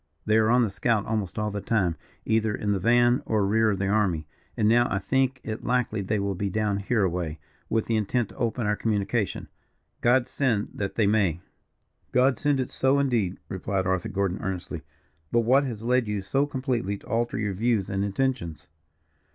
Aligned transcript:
They 0.25 0.37
are 0.37 0.49
on 0.49 0.63
the 0.63 0.71
scout 0.71 1.05
almost 1.05 1.37
all 1.37 1.51
the 1.51 1.61
time, 1.61 1.95
either 2.25 2.55
in 2.55 2.71
the 2.71 2.79
van 2.79 3.21
or 3.27 3.45
rear 3.45 3.69
of 3.69 3.77
the 3.77 3.85
army; 3.87 4.25
and 4.57 4.67
now 4.67 4.87
I 4.91 4.97
think 4.97 5.39
it 5.43 5.63
likely 5.63 6.01
they 6.01 6.17
will 6.17 6.33
be 6.33 6.49
down 6.49 6.77
here 6.77 7.03
away, 7.03 7.37
with 7.69 7.85
the 7.85 7.95
intent 7.97 8.29
to 8.29 8.35
open 8.37 8.65
our 8.65 8.75
communication. 8.75 9.47
God 10.01 10.27
send 10.27 10.69
that 10.73 10.95
they 10.95 11.05
may." 11.05 11.41
"God 12.13 12.39
send 12.39 12.59
it 12.59 12.71
so, 12.71 12.97
indeed," 12.97 13.37
replied 13.47 13.85
Arthur 13.85 14.09
Gordon, 14.09 14.39
earnestly. 14.41 14.81
"But 15.31 15.41
what 15.41 15.65
has 15.65 15.83
led 15.83 16.07
you 16.07 16.23
so 16.23 16.47
completely 16.47 16.97
to 16.97 17.05
alter 17.07 17.37
your 17.37 17.53
views 17.53 17.87
and 17.87 18.03
intentions?" 18.03 18.65